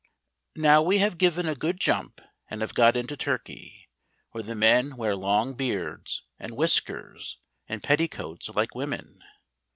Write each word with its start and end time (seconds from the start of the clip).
Now 0.55 0.81
we 0.81 0.97
have 0.97 1.19
given 1.19 1.47
a 1.47 1.53
good 1.53 1.79
jump 1.79 2.21
and 2.49 2.61
have 2.61 2.73
got 2.73 2.97
into 2.97 3.15
Turkey; 3.15 3.87
where 4.31 4.41
the 4.41 4.55
men 4.55 4.97
wear 4.97 5.15
long 5.15 5.53
beards, 5.53 6.23
and 6.39 6.57
whiskers, 6.57 7.37
and 7.69 7.83
petticoats 7.83 8.49
like 8.49 8.73
women. 8.73 9.21